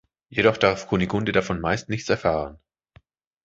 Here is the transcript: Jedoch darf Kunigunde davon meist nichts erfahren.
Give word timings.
Jedoch 0.29 0.57
darf 0.57 0.87
Kunigunde 0.87 1.31
davon 1.31 1.61
meist 1.61 1.87
nichts 1.89 2.09
erfahren. 2.09 2.57